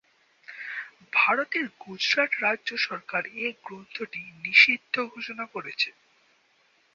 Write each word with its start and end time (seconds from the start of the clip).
ভারতের 1.13 1.65
গুজরাটের 1.81 2.41
রাজ্য 2.41 2.69
সরকার 2.87 3.23
এ 3.37 3.47
গ্রন্থটি 3.65 4.21
নিষিদ্ধ 4.43 4.95
ঘোষণা 5.13 5.45
করেছে। 5.53 5.89